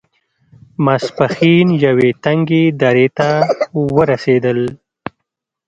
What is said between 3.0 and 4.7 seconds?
ته ورسېدل.